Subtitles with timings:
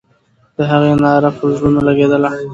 [0.55, 2.29] د هغې ناره پر زړونو لګېدله.